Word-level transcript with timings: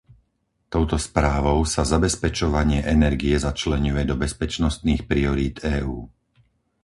Touto 0.73 0.95
správou 1.07 1.57
sa 1.73 1.83
zabezpečovanie 1.93 2.79
energie 2.95 3.35
začleňuje 3.47 4.03
do 4.11 4.15
bezpečnostných 4.23 5.01
priorít 5.09 5.55
EÚ. 5.75 5.99